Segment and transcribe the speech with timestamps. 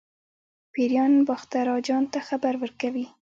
[0.73, 3.05] پیریان باختر اجان ته خبر ورکوي.